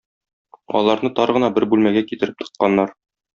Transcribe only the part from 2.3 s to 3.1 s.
тыкканнар.